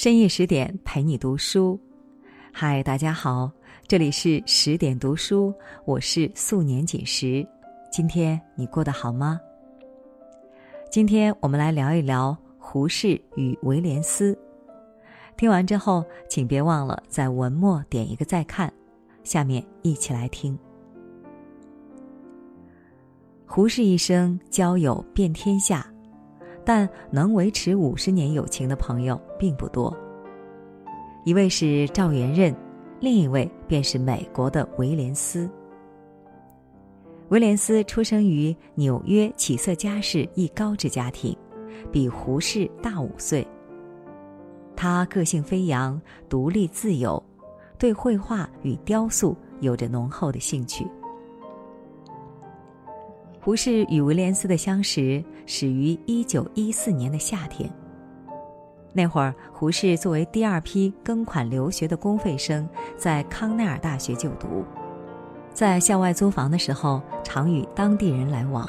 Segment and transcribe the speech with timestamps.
[0.00, 1.76] 深夜十点陪你读书，
[2.52, 3.50] 嗨，大家好，
[3.88, 5.52] 这里是十点读书，
[5.84, 7.44] 我是素年锦时。
[7.90, 9.40] 今天你过得好吗？
[10.88, 14.38] 今天我们来聊一聊胡适与威廉斯。
[15.36, 18.72] 听完之后，请别忘了在文末点一个再看。
[19.24, 20.56] 下面一起来听。
[23.48, 25.92] 胡适一生交友遍天下。
[26.68, 29.96] 但能维持五十年友情的朋友并不多。
[31.24, 32.54] 一位是赵元任，
[33.00, 35.48] 另一位便是美国的威廉斯。
[37.30, 41.34] 威廉斯出生于纽约起色家世亦高知家庭，
[41.90, 43.48] 比胡适大五岁。
[44.76, 45.98] 他个性飞扬，
[46.28, 47.22] 独立自由，
[47.78, 50.86] 对绘画与雕塑有着浓厚的兴趣。
[53.40, 57.70] 胡适与威廉斯的相识始于一九一四年的夏天。
[58.92, 64.64] 那会儿，胡适作为第二批庚款留学的公费生，在康奈尔大学就读，
[65.54, 68.68] 在校外租房的时候，常与当地人来往。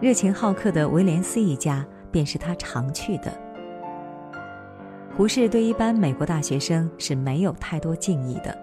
[0.00, 3.32] 热情好客的威廉斯一家便是他常去的。
[5.16, 8.56] 胡适对一般美国大学生是没有太多敬意的，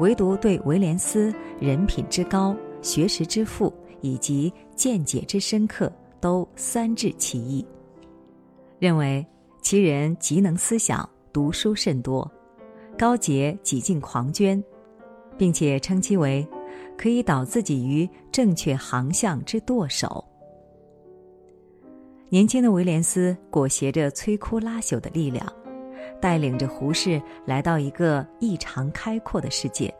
[0.00, 3.72] 唯独对威廉斯人品之高、学识之富。
[4.02, 7.66] 以及见解之深刻，都三治其意。
[8.78, 9.24] 认为
[9.62, 12.30] 其人极能思想，读书甚多，
[12.98, 14.62] 高洁几近狂狷，
[15.38, 16.46] 并且称其为
[16.98, 20.22] 可以导自己于正确航向之舵手。
[22.28, 25.46] 年轻的威廉斯裹挟着摧枯拉朽的力量，
[26.20, 29.94] 带领着胡适来到一个异常开阔的世界，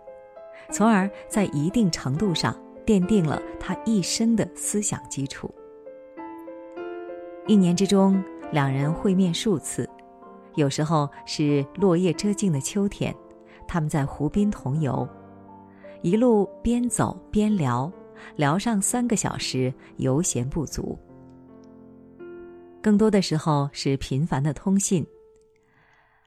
[0.70, 2.56] 从而在一定程度上。
[2.86, 5.52] 奠定了他一生的思想基础。
[7.47, 9.89] 一年之中，两人会面数次，
[10.55, 13.14] 有时候是落叶遮尽的秋天，
[13.66, 15.08] 他们在湖边同游，
[16.02, 17.90] 一路边走边聊，
[18.36, 20.98] 聊上三个小时，犹嫌不足。
[22.80, 25.07] 更多的时候是频繁的通信，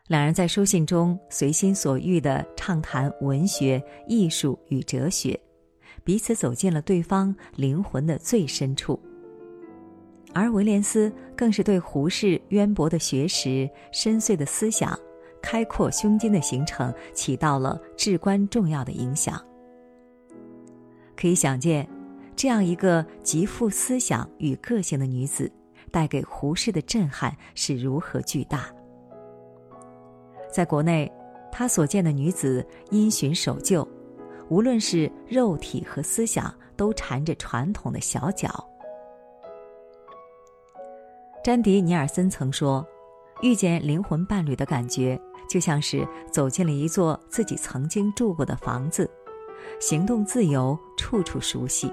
[0.07, 5.39] 两人在书信中随心所欲的畅谈文学、艺术与哲学。
[6.03, 8.99] 彼此走进了对方灵魂的最深处，
[10.33, 14.97] 而威廉斯更是对胡适渊博的学识、深邃的思想、
[15.41, 19.43] 开阔胸襟的形成起到了至关重要的影响。
[21.15, 21.87] 可以想见，
[22.35, 25.51] 这样一个极富思想与个性的女子，
[25.91, 28.69] 带给胡适的震撼是如何巨大。
[30.51, 31.11] 在国内，
[31.51, 33.87] 他所见的女子因循守旧。
[34.49, 38.49] 无论是肉体和思想，都缠着传统的小脚。
[41.43, 42.85] 詹迪尼尔森曾说
[43.41, 45.19] ：“遇见灵魂伴侣的感觉，
[45.49, 49.09] 就像是走进了一座自己曾经住过的房子，
[49.79, 51.91] 行动自由，处处熟悉。”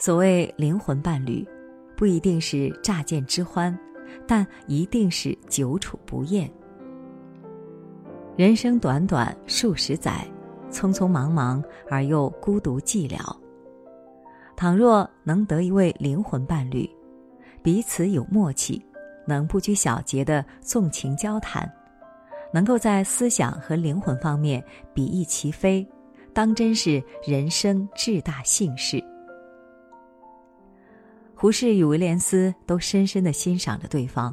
[0.00, 1.46] 所谓灵魂伴侣，
[1.96, 3.76] 不一定是乍见之欢，
[4.26, 6.50] 但一定是久处不厌。
[8.38, 10.24] 人生短短数十载，
[10.70, 11.60] 匆匆忙忙
[11.90, 13.18] 而又孤独寂寥。
[14.54, 16.88] 倘若能得一位灵魂伴侣，
[17.64, 18.80] 彼此有默契，
[19.26, 21.68] 能不拘小节的纵情交谈，
[22.52, 24.62] 能够在思想和灵魂方面
[24.94, 25.84] 比翼齐飞，
[26.32, 29.02] 当真是人生至大幸事。
[31.34, 34.32] 胡适与威廉斯都深深的欣赏着对方，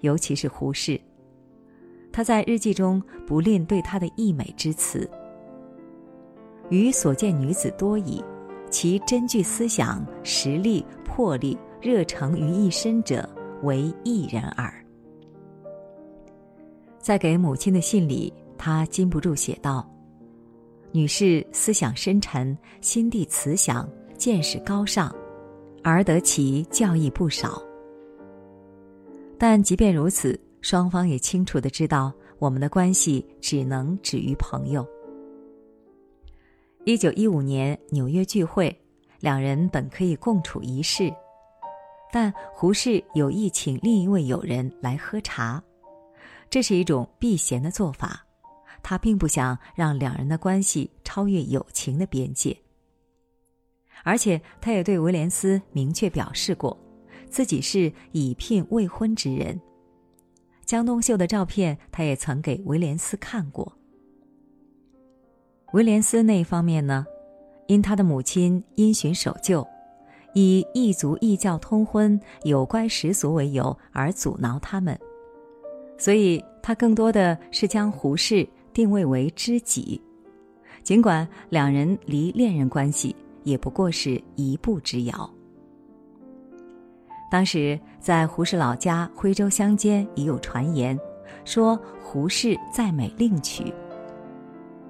[0.00, 1.00] 尤其是胡适。
[2.18, 5.08] 他在日记中不吝对她的溢美之词
[6.68, 8.20] ：“余所见女子多矣，
[8.68, 13.24] 其真具思想、实力、魄力、热诚于一身者，
[13.62, 14.84] 唯一人耳。”
[16.98, 19.88] 在给母亲的信里，他禁不住写道
[20.90, 25.14] ：“女士思想深沉，心地慈祥，见识高尚，
[25.84, 27.62] 而得其教益不少。
[29.38, 34.86] 但即便如此。”双方也清楚的知道，我们的关系只能止于朋友。
[36.84, 38.74] 一九一五年纽约聚会，
[39.20, 41.12] 两人本可以共处一室，
[42.12, 45.62] 但胡适有意请另一位友人来喝茶，
[46.48, 48.24] 这是一种避嫌的做法。
[48.80, 52.56] 他并不想让两人的关系超越友情的边界，
[54.04, 56.78] 而且他也对威廉斯明确表示过，
[57.28, 59.60] 自己是已聘未婚之人。
[60.68, 63.72] 江冬秀的照片，他也曾给威廉斯看过。
[65.72, 67.06] 威廉斯那一方面呢，
[67.68, 69.66] 因他的母亲因循守旧，
[70.34, 75.00] 以异族异教通婚、有关习俗为由而阻挠他们，
[75.96, 79.98] 所以他更多的是将胡适定位为知己，
[80.82, 85.37] 尽管两人离恋人关系也不过是一步之遥。
[87.30, 90.98] 当时在胡适老家徽州乡间已有传言，
[91.44, 93.72] 说胡适在美另娶。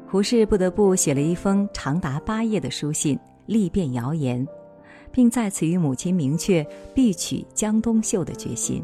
[0.08, 4.46] 胡适不得不写了一封长达八页的书信，力辩谣言，
[5.10, 6.64] 并在此与母亲明确
[6.94, 8.82] 必娶江冬秀的决心。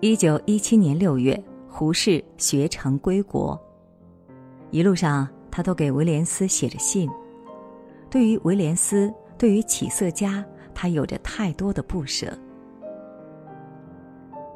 [0.00, 3.58] 一九一七年六月，胡适学成归国，
[4.70, 7.08] 一路上他都给威廉斯写着信。
[8.10, 10.44] 对于威廉斯，对于起色家。
[10.74, 12.26] 他有着太多的不舍，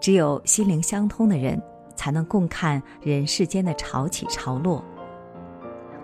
[0.01, 1.61] 只有心灵相通的人，
[1.95, 4.85] 才能共看人世间的潮起潮落。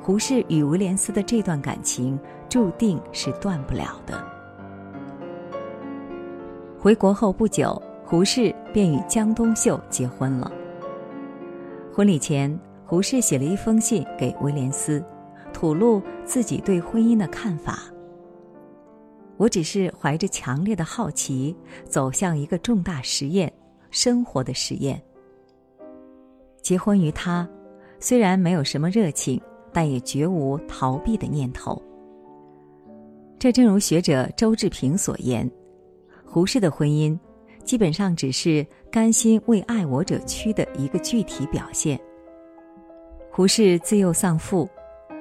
[0.01, 2.19] 胡适与威廉斯的这段感情，
[2.49, 4.23] 注定是断不了的。
[6.79, 10.53] 回国后不久，胡适便与江冬秀结婚了。
[11.91, 15.03] 婚礼前，胡适写了一封信给威廉斯，
[15.55, 17.79] 吐露自己对婚姻的看法。
[19.37, 21.55] 我只是怀着强烈的好奇，
[21.89, 23.53] 走向一个重大实验——
[23.91, 25.01] 生活的实验。
[26.63, 27.49] 结婚于他，
[27.99, 29.41] 虽然没有什么热情，
[29.73, 31.81] 但也绝无逃避的念头。
[33.39, 35.51] 这正如学者周志平所言，
[36.25, 37.19] 胡适的婚姻，
[37.65, 42.01] 基本上只是甘心为爱我者屈的一个具体表现。
[43.31, 44.69] 胡适自幼丧父。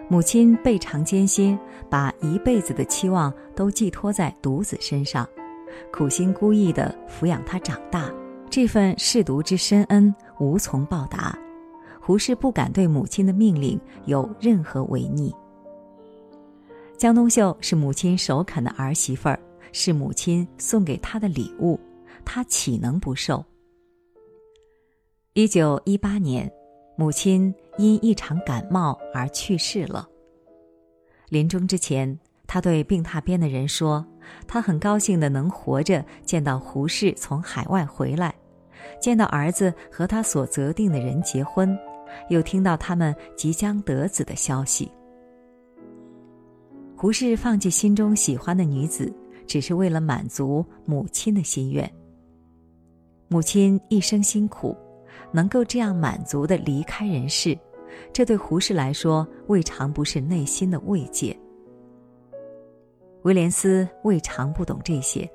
[0.09, 1.57] 母亲倍尝艰辛，
[1.89, 5.27] 把一辈子的期望都寄托在独子身上，
[5.91, 8.13] 苦心孤诣地抚养他长大。
[8.50, 11.38] 这份舐犊之深恩无从报答，
[12.00, 15.33] 胡适不敢对母亲的命令有任何违逆。
[16.97, 19.39] 江冬秀是母亲首肯的儿媳妇儿，
[19.71, 21.79] 是母亲送给他的礼物，
[22.23, 23.44] 他岂能不受？
[25.33, 26.51] 一九一八年。
[26.95, 30.07] 母亲因一场感冒而去世了。
[31.29, 32.19] 临终之前，
[32.53, 34.05] 他对病榻边的人说
[34.47, 38.31] ：“他很高兴的能活着见到胡适从海外回来，
[39.01, 41.75] 见到儿子和他所择定的人结婚，
[42.29, 44.88] 又听到他们即将得子的消息。”
[46.95, 49.11] 胡适放弃心中喜欢的女子，
[49.47, 51.91] 只是为了满足母亲的心愿。
[53.29, 54.77] 母亲一生辛苦。
[55.31, 57.57] 能够这样满足的离开人世，
[58.13, 61.35] 这对胡适来说未尝不是内心的慰藉。
[63.23, 65.29] 威廉斯未尝不懂这些，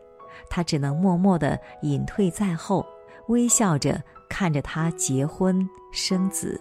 [0.48, 2.86] 他只能默默的隐退在后，
[3.28, 6.60] 微笑着看着他结婚生子。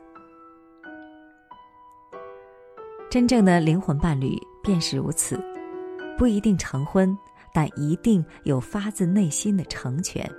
[3.09, 5.39] 真正的灵魂伴侣便是如此，
[6.18, 7.18] 不一定成婚，
[7.53, 10.29] 但一定有发自内心的成全。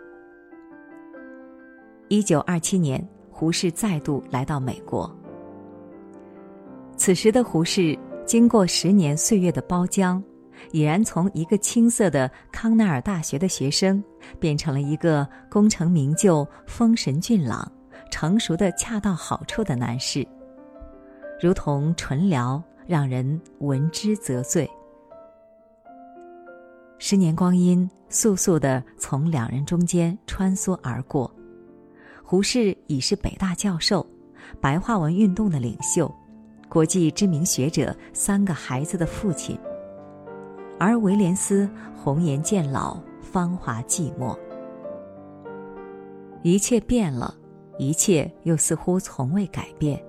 [2.08, 5.10] 一九二七年，胡适再度来到美国。
[6.96, 10.22] 此时的胡适，经过十年岁月的包浆，
[10.72, 14.02] 已然从一个青涩的康奈尔大学的学生，
[14.38, 17.70] 变成了一个功成名就、风神俊朗、
[18.10, 20.26] 成熟的恰到好处的男士，
[21.40, 24.68] 如同纯聊，让人闻之则醉。
[26.98, 31.32] 十年光阴，速速的从两人中间穿梭而过。
[32.24, 34.04] 胡适已是北大教授，
[34.60, 36.12] 白话文运动的领袖，
[36.68, 39.58] 国际知名学者，三个孩子的父亲。
[40.78, 44.38] 而威廉斯红颜渐老，芳华寂寞。
[46.42, 47.34] 一切变了，
[47.78, 50.00] 一切又似乎从未改变。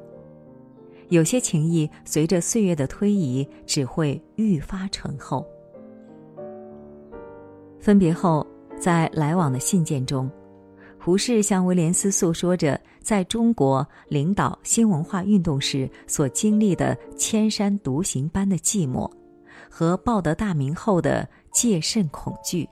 [1.09, 5.43] 有些情谊随着岁月的推移，只会愈发醇厚。
[7.79, 8.45] 分别后，
[8.79, 10.29] 在来往的信件中。
[11.01, 19.09] 胡适向威廉斯诉说着在中国领导新文化运动时所经历的千山独行般的寂寞，
[19.69, 22.67] 和报得大名后的戒慎恐惧。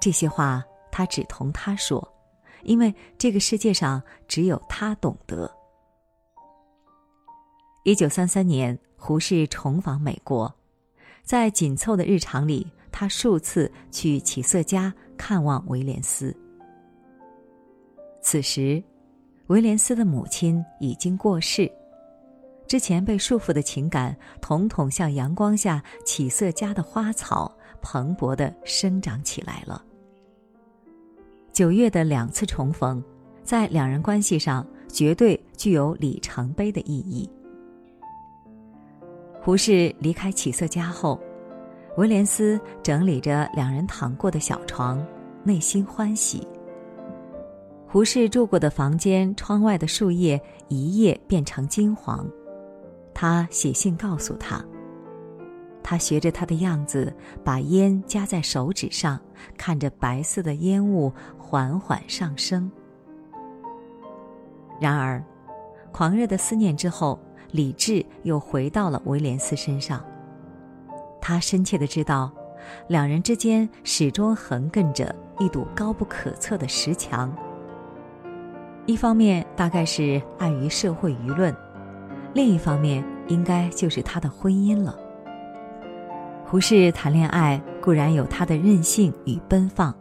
[0.00, 2.12] 这些话他只同他说，
[2.64, 5.50] 因为这个世界上只有他懂得。
[7.84, 10.52] 一九三三年，胡适重访美国，
[11.24, 16.36] 在紧凑的日常里，他数次去起色家看望威廉斯。
[18.20, 18.82] 此时，
[19.48, 21.70] 威廉斯的母亲已经过世，
[22.72, 29.84] 之前被束缚的情感，统统像阳光下起色家的花草，蓬勃的生长起来了。
[31.52, 33.04] 九月的两次重逢，
[33.44, 37.28] 在两人关系上绝对具有里程碑的意义。
[39.42, 41.20] 胡适离开起色家后，
[41.98, 45.06] 威廉斯整理着两人躺过的小床，
[45.44, 46.48] 内心欢喜。
[47.86, 52.26] 胡适住过的房间窗外的树叶一夜变成金黄，
[53.14, 54.64] 他写信告诉他。
[55.82, 57.12] 他学着他的样子，
[57.44, 59.20] 把烟夹在手指上，
[59.56, 62.70] 看着白色的烟雾缓缓上升。
[64.80, 65.22] 然而，
[65.90, 67.18] 狂热的思念之后，
[67.50, 70.02] 理智又回到了威廉斯身上。
[71.20, 72.32] 他深切的知道，
[72.88, 77.32] 两人之间始终横亘着一堵高不可测的石墙。
[78.86, 81.54] 一方面大概是碍于社会舆论，
[82.34, 84.98] 另一方面应该就是他的婚姻了。
[86.44, 89.94] 胡适谈恋爱固然有他的任性与奔放，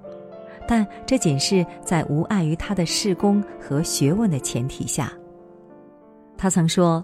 [0.68, 5.12] 但这仅是在无碍于他的事功和学问的前提下。
[6.38, 7.04] 他曾说：“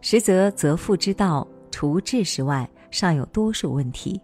[0.00, 4.20] 实则择妇之道，除知识外，尚有多数问题，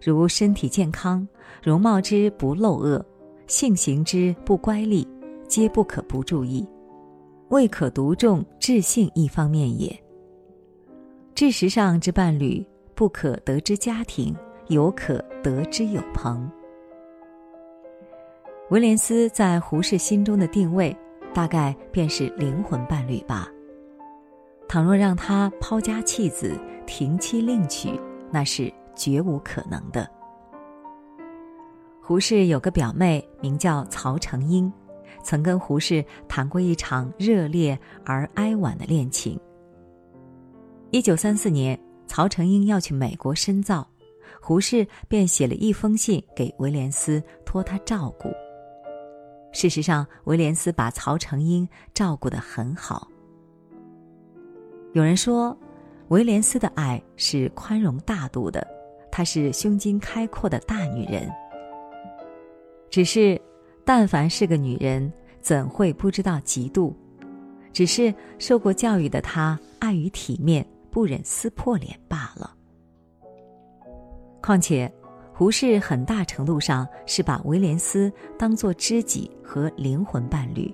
[0.00, 1.26] 如身体健康、
[1.62, 3.04] 容貌之不露恶、
[3.46, 5.06] 性行之不乖戾。”
[5.50, 6.64] 皆不可不注意，
[7.50, 9.94] 未可独重智性一方面也。
[11.34, 12.64] 知识上之伴侣，
[12.94, 14.34] 不可得之家庭，
[14.68, 16.50] 有可得之友朋。
[18.70, 20.96] 威廉斯在胡适心中的定位，
[21.34, 23.48] 大概便是灵魂伴侣吧。
[24.68, 27.98] 倘若让他抛家弃子、停妻另娶，
[28.30, 30.08] 那是绝无可能的。
[32.00, 34.72] 胡适有个表妹，名叫曹成英。
[35.22, 39.38] 曾跟胡适谈过一场热烈而哀婉的恋情。
[40.90, 43.86] 一九三四年，曹成英要去美国深造，
[44.40, 48.28] 胡适便写了一封信给威廉斯，托他照顾。
[49.52, 53.06] 事实上，威廉斯把曹成英照顾得很好。
[54.92, 55.56] 有人说，
[56.08, 58.66] 威廉斯的爱是宽容大度的，
[59.12, 61.30] 她是胸襟开阔的大女人。
[62.90, 63.40] 只是。
[63.92, 66.94] 但凡是个女人，怎会不知道嫉妒？
[67.72, 72.54] 只是受过教育的她，碍于体面，不忍撕破脸罢了。
[74.40, 74.88] 况且，
[75.34, 80.72] 胡适很大程度上是把威廉斯当作知己和灵魂伴侣。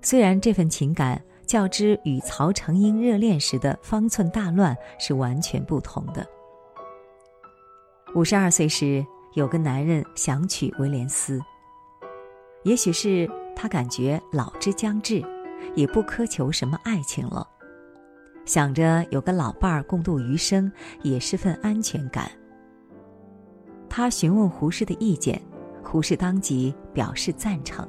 [0.00, 6.24] 虽然这份情感较之与曹成英热恋时的方寸大乱是完全不同的。
[8.14, 11.40] 五十二岁时，有个男人想娶威廉斯。
[12.68, 15.24] 也许是他感觉老之将至，
[15.74, 17.48] 也不苛求什么爱情了，
[18.44, 20.70] 想着有个老伴儿共度余生，
[21.02, 22.30] 也是份安全感。
[23.88, 25.40] 他询问胡适的意见，
[25.82, 27.88] 胡适当即表示赞成。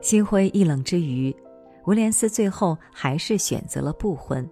[0.00, 1.36] 心灰意冷之余，
[1.84, 4.48] 威廉斯最后还是选择了不婚，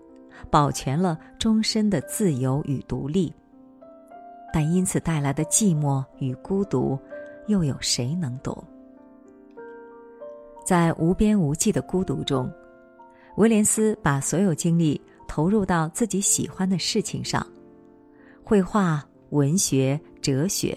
[0.50, 3.34] 保全了终身的自由与独立，
[4.52, 6.98] 但因此带来的寂寞与孤独。
[7.48, 8.56] 又有谁能懂？
[10.64, 12.50] 在无边无际的孤独中，
[13.36, 17.46] 威廉斯把所有精力投入到自己喜欢的事情上——
[18.44, 20.76] 绘画、文学、哲学。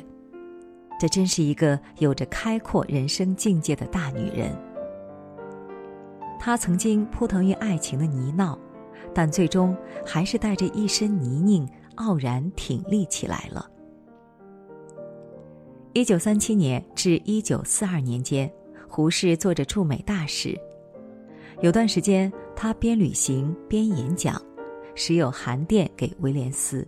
[0.99, 4.55] 这真是一个有着开阔人生境界的大女人。
[6.39, 8.57] 她曾经扑腾于爱情的泥淖，
[9.13, 9.75] 但最终
[10.05, 13.70] 还是带着一身泥泞，傲然挺立起来了。
[15.93, 18.49] 一九三七年至一九四二年间，
[18.87, 20.57] 胡适做着驻美大使。
[21.61, 24.41] 有段时间，他边旅行边演讲，
[24.95, 26.87] 时有函电给威廉斯。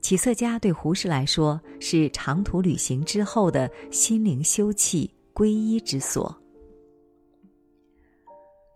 [0.00, 6.36] 起色家对胡适来说是长途旅行之后的心灵休憩、皈依之所。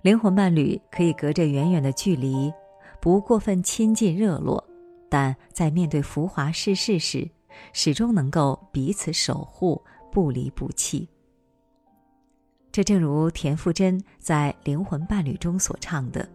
[0.03, 2.53] 灵魂伴侣可以隔着远远的距离，
[3.01, 4.65] 不过分亲近热络，
[5.09, 7.29] 但在面对浮华世事时。
[7.73, 11.09] 始终能够彼此守护，不离不弃。
[12.73, 16.29] 这正如田馥甄在《灵魂伴侣》中所唱的：“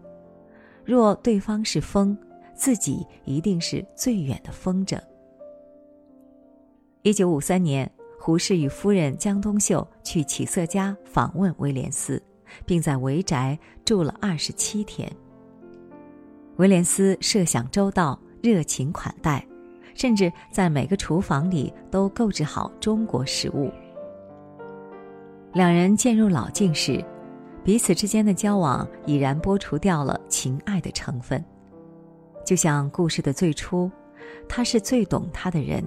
[0.84, 2.18] 若对方是风，
[2.54, 5.00] 自己一定是最远的风筝。”
[7.04, 12.22] 一九五三年，胡适与夫人江冬秀去起色家访问威廉斯，
[12.66, 15.10] 并在围宅住了二十七天。
[16.58, 19.46] 威廉斯设想周到，热情款待。
[19.96, 23.72] 甚至在每个厨房里都购置好中国食物。
[25.54, 27.04] 两人渐入老境时，
[27.64, 31.44] 彼此之间的交往已然剥除掉了情爱的成分。
[32.46, 33.90] 就像故事的最初，
[34.48, 35.84] 他是最懂他的人，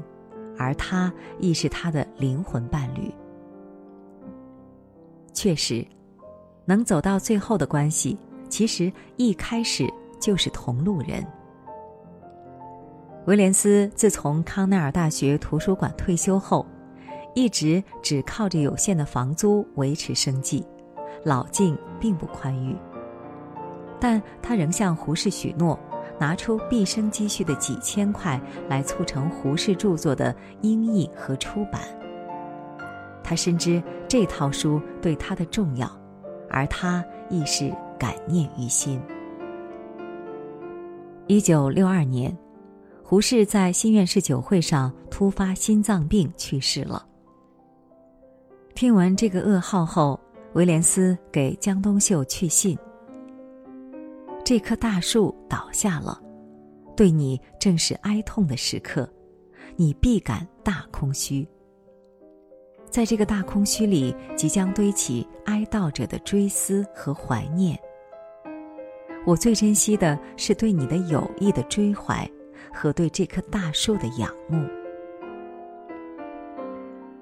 [0.59, 3.15] 而他亦是他的灵魂伴侣。
[5.33, 5.87] 确实，
[6.65, 9.87] 能走到最后的关系，其实一开始
[10.19, 11.25] 就是同路人。
[13.29, 16.65] 威廉斯自从康奈尔大学图书馆退休后，
[17.35, 20.65] 一直只靠着有限的房租维持生计，
[21.27, 22.75] 老境并不宽裕。
[24.01, 25.79] 但他仍向胡适许诺，
[26.19, 31.83] 拿出毕生积蓄的几千块来促成胡适著作的英译和出版。
[33.23, 35.87] 他深知这套书对他的重要，
[36.49, 38.99] 而他亦是感念于心。
[41.27, 42.35] 一九六二年，
[43.11, 47.07] 胡适在新院士酒会上突发心脏病去世了。
[48.75, 50.21] 听闻这个噩耗后，
[50.53, 52.77] 威廉斯给江冬秀去信。
[54.45, 56.21] 这棵大树倒下了，
[56.95, 59.11] 对你正是哀痛的时刻，
[59.75, 61.49] 你必感大空虚。
[62.91, 67.75] 在这个大空虚里，即将堆起哀悼者的追思和怀念。
[69.25, 72.31] 我最珍惜的是对你的友谊的追怀，
[72.79, 74.65] 和对这棵大树的仰慕。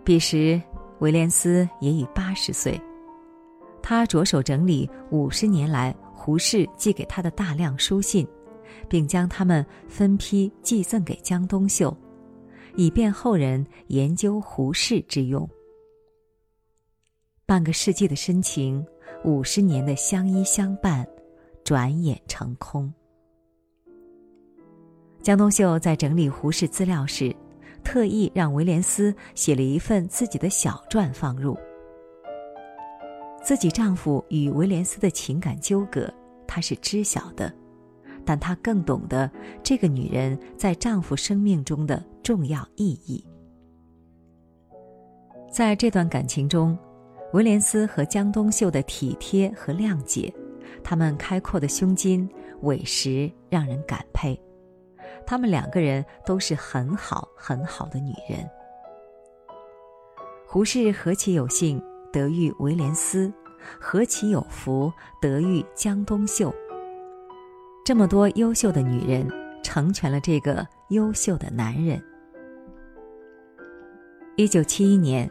[0.04, 0.60] 彼时，
[0.98, 2.78] 威廉斯也已八十岁，
[3.82, 5.96] 他着手整理五十年来。
[6.18, 8.26] 胡适寄给他的大量书信，
[8.88, 11.96] 并将他们分批寄赠给江冬秀，
[12.74, 15.48] 以便后人研究胡适之用。
[17.44, 18.84] 半个世纪的深情，
[19.24, 21.06] 五十年的相依相伴，
[21.62, 22.92] 转眼成空。
[25.26, 27.34] 江冬秀在整理胡适资料时，
[27.82, 31.58] 特意让威廉斯写了一份自己的小传放入。
[33.42, 36.08] 自己丈夫与威廉斯的情感纠葛，
[36.46, 37.52] 她是知晓的，
[38.24, 39.28] 但她更懂得
[39.64, 43.26] 这个女人在丈夫生命中的重要意义。
[45.50, 46.78] 在这段感情中，
[47.32, 50.32] 威廉斯和江冬秀的体贴和谅解，
[50.84, 52.30] 他们开阔的胸襟、
[52.60, 54.40] 委实，让人感佩。
[55.26, 58.48] 他们两个人都是很好很好的女人。
[60.46, 61.82] 胡适何其有幸！
[62.12, 63.30] 得遇威廉斯，
[63.78, 64.90] 何其有福！
[65.20, 66.54] 得遇江冬秀，
[67.84, 69.28] 这么多优秀的女人，
[69.62, 72.02] 成全了这个优秀的男人。
[74.36, 75.30] 一九七一年，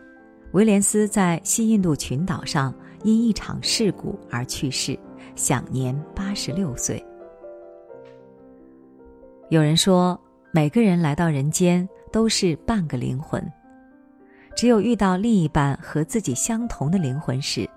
[0.52, 2.72] 威廉斯在西印度群岛上
[3.04, 5.00] 因一场事故而去世，
[5.36, 7.04] 享年八十六岁。
[9.50, 10.20] 有人说，
[10.52, 13.40] 每个人来到人间都是半个灵魂。
[14.56, 17.70] 只有遇到另一半和自己相同的灵魂时，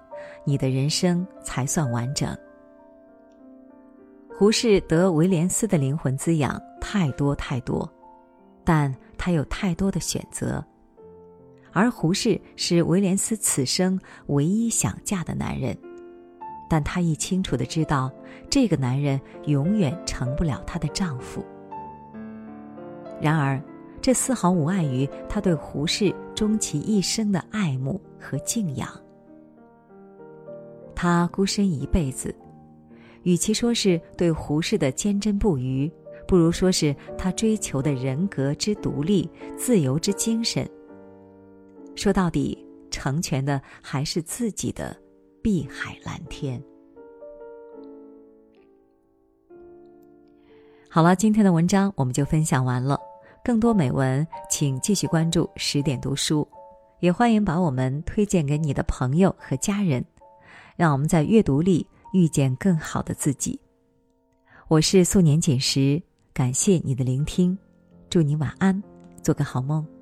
[0.45, 2.35] 你的人生才算完整。
[4.31, 7.87] 胡适得威廉斯的灵魂滋养太多太多，
[8.65, 10.65] 但他有太多的选择，
[11.73, 15.77] 而胡适是威廉斯此生唯一想嫁的男人，
[16.71, 18.11] 但他亦清楚的知道，
[18.49, 21.45] 这个男人永远成不了她的丈夫。
[23.21, 23.61] 然而。
[24.01, 28.89] 这丝毫无碍于他对胡适终其一生的爱慕和敬仰。
[30.95, 32.33] 他孤身一辈子，
[33.25, 35.91] 与其说是对胡适的坚贞不渝，
[36.29, 40.67] 不如说是他追求的人格之独立、自由之精神。
[41.97, 42.57] 说到底，
[42.89, 44.97] 成全的还是自己的
[45.43, 46.63] 碧海蓝天。
[50.89, 52.99] 好了，今天的文章我们就分享完了。
[53.49, 56.47] 更多美文，请继续关注十点读书，
[57.01, 60.05] 也欢迎把我们推荐给你的朋友和家人，
[60.77, 63.59] 让我们在阅读里遇见更好的自己。
[64.69, 65.99] 我是素年锦时，
[66.35, 67.57] 感谢你的聆听，
[68.11, 68.83] 祝你晚安，
[69.23, 69.98] 做个好梦。